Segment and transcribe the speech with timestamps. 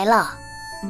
[0.00, 0.34] 来了，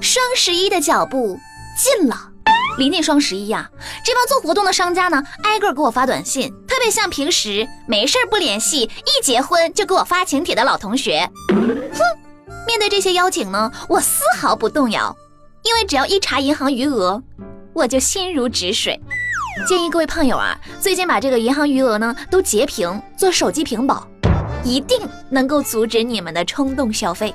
[0.01, 1.37] 双十一的脚步
[1.77, 2.30] 近了。
[2.79, 3.69] 临近双十一呀，
[4.05, 11.29] 这帮做活动的商家呢，挨个给我发短信，特别像平时没事不联系，一结婚就给我发请帖的老同学。
[11.48, 12.01] 哼。
[12.69, 15.16] 面对这些邀请呢，我丝毫不动摇，
[15.65, 17.20] 因为只要一查银行余额，
[17.73, 19.01] 我就心如止水。
[19.66, 24.06] 建议各位胖友啊，最近把这个银行余额呢都截屏做手机屏保，
[24.62, 27.34] 一定能够阻止你们的冲动消费。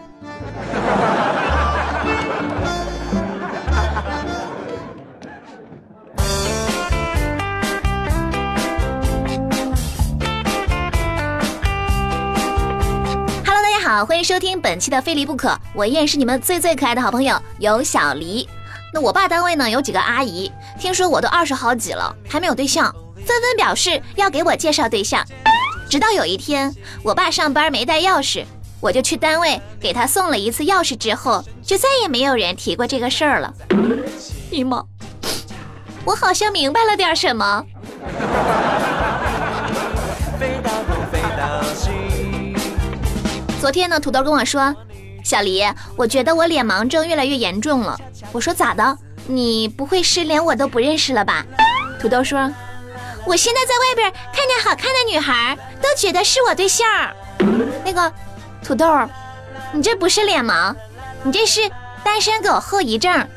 [13.95, 18.45] 好，欢迎收听本期的《非离不可》，我依然是你们最最可爱的好朋友有小黎。
[18.94, 25.26] 那我爸单位呢有几个阿姨，听说我都二十好几了，还没有对象，纷纷表示要给我介绍对象。
[25.89, 28.44] 直到有一天，我爸上班没带钥匙，
[28.81, 33.53] 我就去单位给他送了一次钥匙，之后就再也没有人提过这个事儿了。
[34.52, 34.84] 姨妈，
[36.03, 37.66] 我好像明白了点什么。
[43.66, 44.75] 昨天呢，土豆跟我说
[45.25, 45.66] ：“小黎，
[45.97, 47.99] 我觉得我脸盲症越来越严重了。”
[48.31, 48.95] 我说：“咋的？
[49.25, 51.44] 你不会是连我都不认识了吧？”
[51.99, 52.47] 土豆说
[53.25, 56.88] ：“我现在在外边看见好看的女孩，都觉得是我对象。”
[57.83, 58.13] 那个
[58.63, 58.85] 土豆，
[59.73, 60.75] 你这不是脸盲，
[61.23, 61.61] 你这是
[62.03, 63.27] 单身狗后遗症。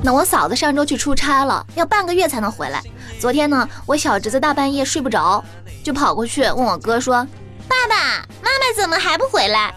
[0.00, 2.80] 那我嫂子上周去出差了，要半个月才能回来。
[3.20, 5.44] 昨天呢，我小侄子大半夜睡不着，
[5.84, 7.26] 就跑过去问我哥说
[7.66, 7.96] ：“爸爸
[8.40, 9.74] 妈妈怎么还不回来？”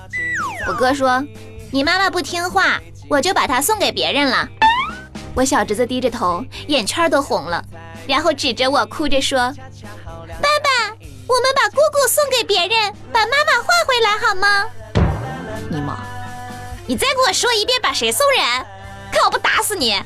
[0.69, 1.23] 我哥说
[1.71, 4.47] ：“你妈妈不听话，我就把她送给别人了。”
[5.33, 7.63] 我小侄子低着头，眼圈都红了，
[8.07, 10.95] 然后指着我哭着说：“爸爸，
[11.27, 14.65] 我们把姑姑送给别人，把妈妈换回来好吗？”
[15.69, 15.97] 你妈，
[16.85, 18.65] 你再给我说一遍，把谁送人？
[19.11, 20.01] 看我不打死你！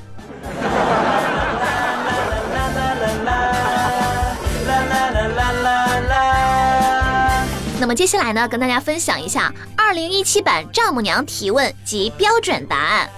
[7.79, 13.09] 那么接下来呢，跟大家分享一下二零一七版丈母娘提问及标准答案。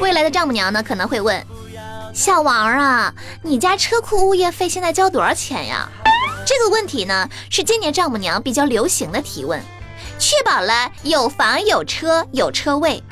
[0.00, 1.44] 未来的丈母娘呢，可能会问：
[2.14, 5.88] 小王啊，你家车库物业费现在交多少钱呀？
[6.46, 9.60] 这个问题呢，是今年丈母娘比较流行的提问，
[10.18, 13.02] 确保了有房有车有车位。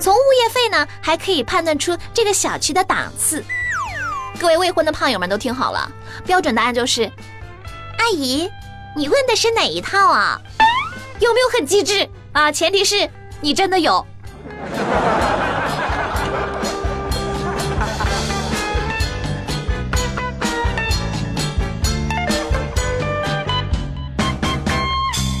[0.00, 3.44] 从物业费呢，还可以判断出这个小区的档次。
[4.38, 5.90] 各位未婚的胖友们都听好了，
[6.24, 7.10] 标准答案就是：
[7.98, 8.48] 阿姨，
[8.96, 10.40] 你问的是哪一套啊？
[11.18, 12.52] 有没有很机智啊？
[12.52, 13.10] 前提是
[13.40, 14.06] 你真的有。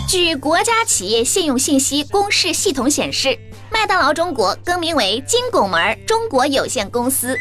[0.08, 3.38] 据国家企业信用信息公示系统显示。
[3.70, 7.36] 麦当劳中国更名为金拱门中国有限公司。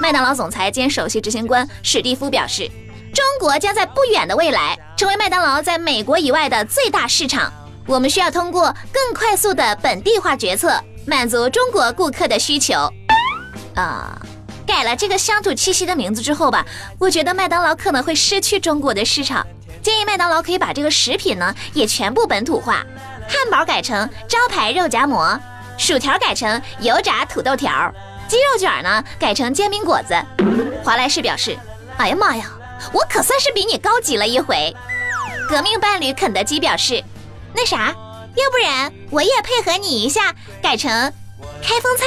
[0.00, 2.70] 麦当劳总裁兼首席执行官史蒂夫表示，
[3.14, 7.52] 中国将在不远的未来成为麦当劳在美国以外的最大市场。
[7.86, 12.74] 我们需要通过更快速的本地化决策，满足中国顾客的需求。
[13.74, 14.20] 啊，
[14.66, 16.66] 改了这个乡土气息的名字之后吧，
[16.98, 19.46] 我觉得麦当劳可能会失去中国的市场。
[19.82, 22.84] 建议麦当劳可以把这个食品呢也全部本土化，
[23.28, 25.38] 汉堡改成招牌肉夹馍。
[25.76, 27.92] 薯条改成油炸土豆条，
[28.28, 30.14] 鸡肉卷呢改成煎饼果子。
[30.82, 31.56] 华莱士表示
[31.98, 32.50] ：“哎呀妈呀，
[32.92, 34.74] 我可算是比你高级了一回。”
[35.48, 37.02] 革命伴侣肯德基表示
[37.54, 37.94] ：“那啥，
[38.34, 40.90] 要不然我也配合你一下，改成
[41.62, 42.04] 开封菜。”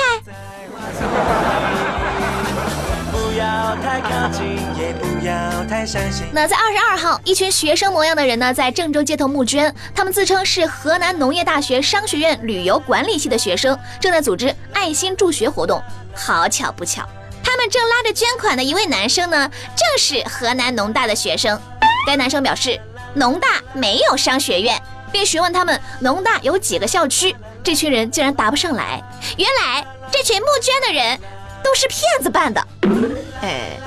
[3.81, 9.73] 太靠近也不要太相信那在二十二号，一群学生模样的人呢，在郑州街头募捐。
[9.95, 15.81] 他们自称是河南农业大学商学院旅游管理系的学生，正在组织爱心助学活动。
[16.15, 17.07] 好巧不巧，
[17.43, 21.59] 他们正拉着捐款的一位男生呢，正是河南农大的学生。
[22.05, 22.79] 该男生表示，
[23.13, 24.81] 农大没有商学院，
[25.11, 27.35] 并询问他们农大有几个校区。
[27.63, 29.01] 这群人竟然答不上来。
[29.37, 31.19] 原来这群募捐的人。
[31.61, 32.65] 都是骗子办的，
[33.41, 33.77] 哎，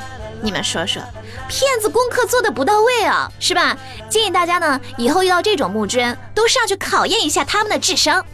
[0.40, 1.02] 你们说说，
[1.48, 3.76] 骗子功课做的不到位啊，是吧？
[4.08, 8.24] 建议大家呢，以后遇到这种募捐，都上去考验一下他们的智商。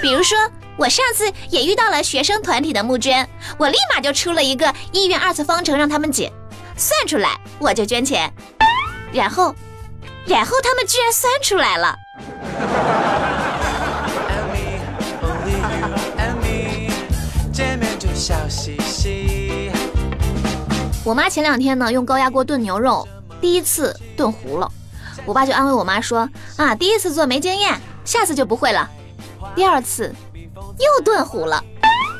[0.00, 0.38] 比如说，
[0.76, 3.28] 我上次也遇到了学生团体的募捐，
[3.58, 6.32] 我立马就出了一个一元二次方程让他们解，
[6.76, 8.32] 算出来我就捐钱，
[9.12, 9.54] 然后，
[10.24, 11.96] 然后他们居然算出来了。
[21.10, 23.04] 我妈前两天呢用高压锅炖牛肉，
[23.40, 24.70] 第一次炖糊了，
[25.26, 28.88] 我爸就安慰我妈说啊，第一次做没经验，下次就不会了。
[29.56, 30.14] 第二次
[30.78, 31.64] 又炖糊了，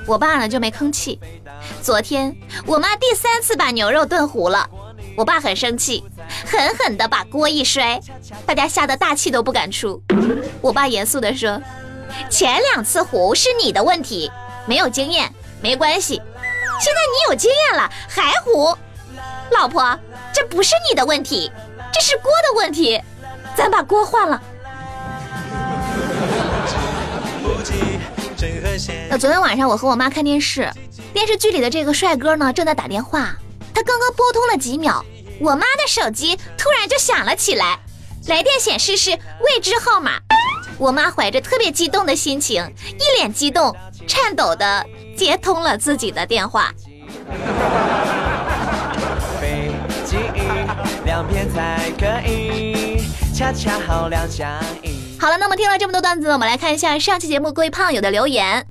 [0.09, 1.21] 我爸呢就没吭气。
[1.81, 4.69] 昨天我妈第三次把牛肉炖糊了，
[5.17, 6.03] 我爸很生气，
[6.45, 8.01] 狠狠地把锅一摔，
[8.45, 10.03] 大家吓得大气都不敢出。
[10.61, 11.63] 我爸严肃地说
[12.29, 14.33] ：“前两次糊是你的问题，
[14.67, 15.33] 没有经验
[15.63, 16.21] 没关系。
[16.81, 18.75] 现在你有经验了还糊，
[19.53, 19.99] 老婆，
[20.33, 21.53] 这不是你的问题，
[21.93, 22.99] 这是锅的问题，
[23.55, 24.41] 咱把锅换了。”
[29.11, 30.73] 那昨天晚上我和我妈看电视，
[31.13, 33.37] 电视剧里的这个帅哥呢正在打电话，
[33.75, 35.05] 他刚刚拨通了几秒，
[35.39, 37.79] 我妈的手机突然就响了起来，
[38.29, 40.13] 来电显示是未知号码。
[40.79, 44.87] 我妈怀着特别激动的心情，一脸激动、颤抖的
[45.17, 46.73] 接通了自己的电话。
[55.19, 58.67] 好了，那么听了这么多段子，我们来看一下上期节目各位胖友的留言。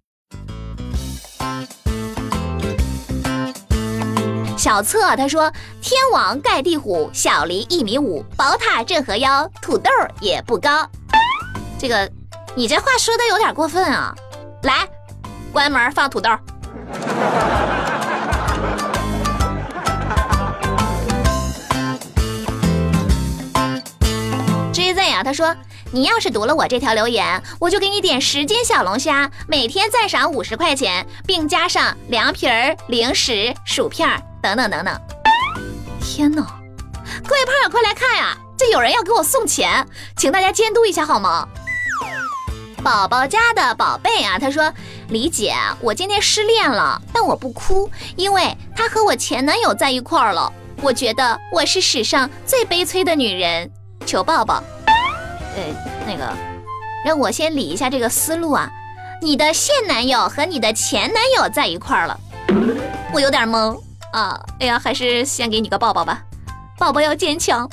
[4.57, 5.51] 小策他说
[5.81, 9.89] ：“天王盖地虎，小黎一米五，宝塔镇河妖，土豆
[10.19, 10.85] 也不高。”
[11.79, 12.11] 这个，
[12.55, 14.13] 你这话说的有点过分啊！
[14.63, 14.85] 来，
[15.51, 16.29] 关门放土豆。
[24.73, 25.55] JZ 啊，他说。
[25.91, 34.07] 你要是读了我这条留言，我就给你点十斤小龙虾，每天再赏五十块钱，并加上凉皮儿、零食、薯片
[34.39, 35.01] 等等等等。
[35.99, 36.43] 天哪，
[37.27, 39.83] 各位朋友快来看呀，这有人要给我送钱，
[40.15, 41.47] 请大家监督一下好吗？
[42.83, 44.71] 宝宝家的宝贝啊，他说：
[45.09, 50.51] 李姐，我今天失恋了，但我不哭，因为他和我前男友在一块儿了。
[50.81, 53.69] 我觉得我是史上最悲催的女人，
[54.05, 54.63] 求抱抱。
[54.85, 55.63] 呃，
[56.05, 56.31] 那个，
[57.03, 58.69] 让我先理一下这个思路啊。
[59.19, 62.19] 你的现男友和你的前男友在一块儿了，
[63.11, 63.75] 我有点懵
[64.13, 64.39] 啊。
[64.59, 66.21] 哎呀，还是先给你个抱抱吧，
[66.77, 67.67] 宝宝要坚强。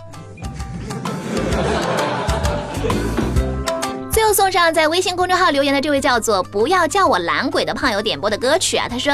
[4.26, 8.88] 最后送上在微信公众号留言的这位叫做“不要叫我懒鬼”的胖友点播的歌曲啊。
[8.90, 9.12] 他说：“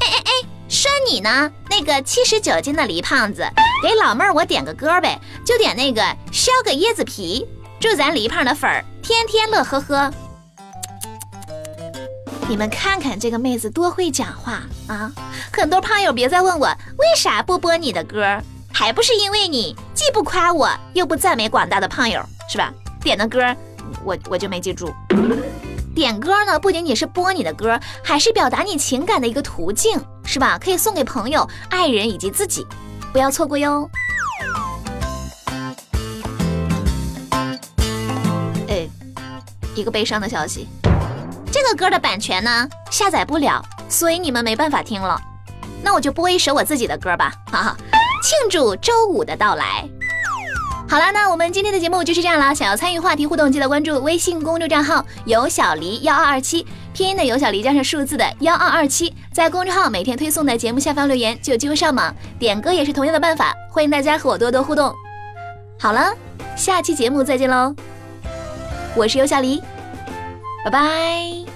[0.00, 0.30] 哎哎哎，
[0.66, 3.46] 说你呢，那个七十九斤的黎胖子，
[3.84, 6.00] 给老妹儿我点个歌呗，就点那个
[6.32, 7.46] 削个椰子皮。”
[7.78, 10.10] 祝咱黎胖的粉儿天天乐呵呵！
[12.48, 15.12] 你们看看这个妹子多会讲话啊！
[15.52, 16.66] 很多胖友别再问我
[16.96, 18.40] 为啥不播你的歌，
[18.72, 22.72] 还不是因为你既不夸我又不赞美广大的胖友，是吧？
[23.02, 23.54] 点的歌
[24.04, 24.92] 我我就没记住。
[25.94, 30.58] 点歌呢，不仅仅是播你的歌，还是表达你情感的一个途径，是吧？
[30.58, 32.66] 可以送给朋友、爱人以及自己，
[33.12, 33.90] 不要错过哟。
[38.68, 38.88] 哎
[39.74, 40.68] 一个悲伤的消息，
[41.50, 45.20] 这个歌的版权呢下载不了，所以你们没办法听了。
[45.82, 47.76] 那我就播一首我自己的歌吧，哈哈，
[48.22, 49.88] 庆祝周五的到来。
[50.90, 52.52] 好了，那我们今天的节目就是这样了。
[52.52, 62.12] 想要参与话题互动，记得关注微信公众账号有小黎幺二二七，拼音的有小黎加上数字的幺二二七，在公众号每天推送的节目下方留言就有机会上榜。
[62.40, 64.92] 点歌也是同样的办法，欢迎大家和我多多互动。
[65.78, 66.12] 好了，
[66.56, 67.72] 下期节目再见喽。
[68.96, 69.62] 我是尤小黎，
[70.64, 71.49] 拜拜。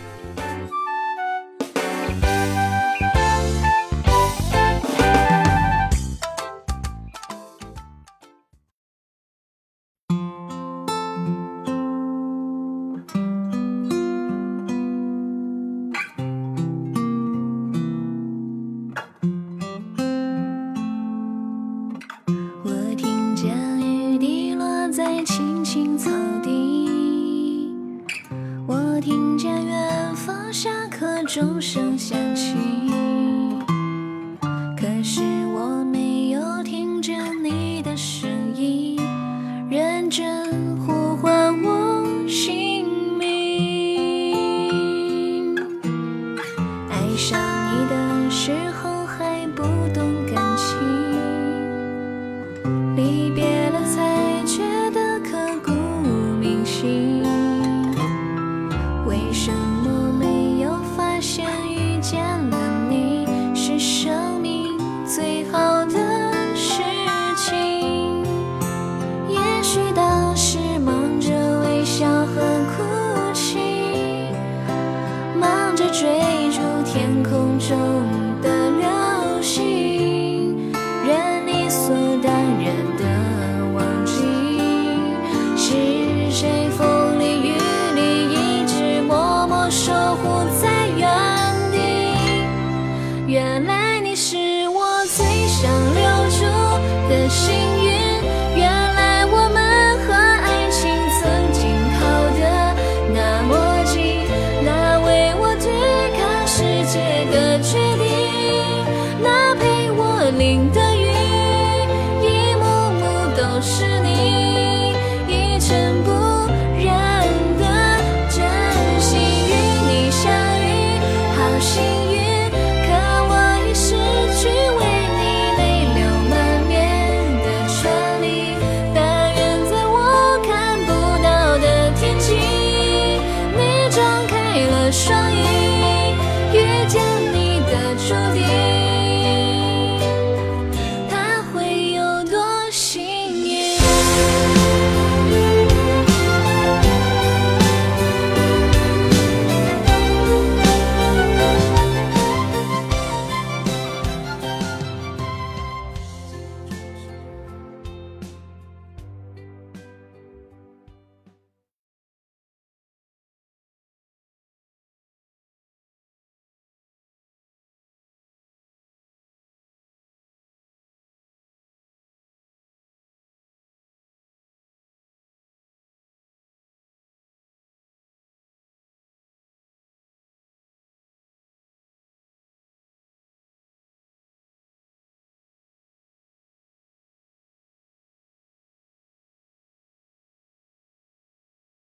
[35.15, 35.84] 是我